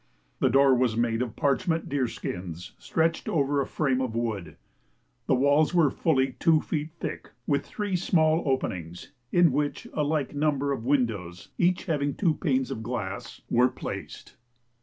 [0.39, 4.55] The door was made of parchment deer skins stretched over a frame of wood.
[5.27, 10.33] The walls were fully two feet thick, with three small openings, in which a like
[10.33, 14.37] number of windows, each having two panes of glass, were placed.